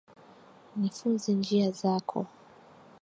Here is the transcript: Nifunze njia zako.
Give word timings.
Nifunze 0.79 1.31
njia 1.39 1.67
zako. 1.79 2.19